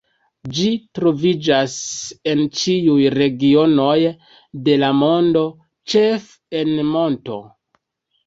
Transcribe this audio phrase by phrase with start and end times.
[0.57, 0.67] Ĝi
[0.99, 1.73] troviĝas
[2.31, 3.99] en ĉiuj regionoj
[4.69, 5.43] de la mondo,
[5.93, 7.37] ĉefe en monto.